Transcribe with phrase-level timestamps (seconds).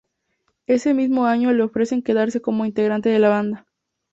[0.65, 3.67] Ese mismo año le ofrecen quedarse como integrante de la banda.